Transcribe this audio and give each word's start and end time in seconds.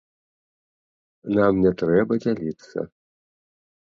Нам 1.39 1.53
не 1.67 1.73
трэба 1.81 2.13
дзяліцца. 2.25 2.77